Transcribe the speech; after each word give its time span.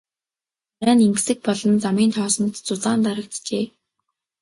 Царай 0.77 0.95
нь 0.95 1.05
энгэсэг 1.07 1.37
болон 1.47 1.73
замын 1.83 2.11
тоосонд 2.15 2.53
зузаан 2.67 2.99
дарагджээ. 3.05 3.65